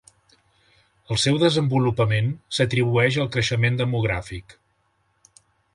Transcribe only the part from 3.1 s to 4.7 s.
al creixement demogràfic.